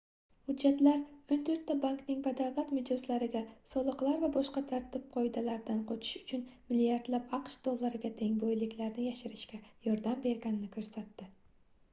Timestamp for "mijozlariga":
2.77-3.41